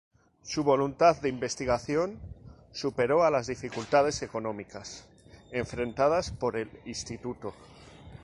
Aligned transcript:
Su 0.41 0.63
voluntad 0.63 1.17
de 1.21 1.29
investigación 1.29 2.19
superó 2.71 3.23
a 3.23 3.29
las 3.29 3.45
dificultades 3.45 4.23
económicas 4.23 5.05
enfrentadas 5.51 6.31
por 6.31 6.57
el 6.57 6.71
Instituto. 6.85 7.53